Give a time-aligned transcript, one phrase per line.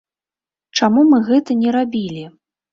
[0.79, 2.27] Чаму мы гэта не рабілі?